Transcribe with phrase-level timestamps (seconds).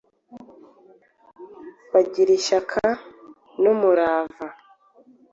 [1.91, 2.83] bagira ishyaka
[3.61, 4.47] n’umurava,